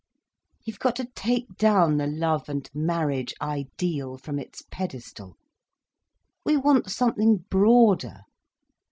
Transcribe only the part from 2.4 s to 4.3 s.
and marriage ideal